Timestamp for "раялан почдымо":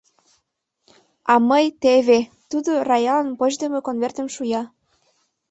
2.89-3.79